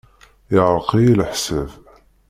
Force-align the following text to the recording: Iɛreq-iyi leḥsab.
Iɛreq-iyi 0.57 1.13
leḥsab. 1.19 1.69